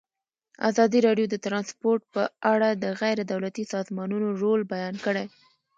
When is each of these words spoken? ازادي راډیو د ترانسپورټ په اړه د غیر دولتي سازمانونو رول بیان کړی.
ازادي 0.69 0.99
راډیو 1.07 1.25
د 1.29 1.35
ترانسپورټ 1.45 2.01
په 2.13 2.23
اړه 2.53 2.69
د 2.83 2.85
غیر 3.01 3.17
دولتي 3.31 3.63
سازمانونو 3.73 4.27
رول 4.41 4.61
بیان 4.73 4.95
کړی. 5.05 5.25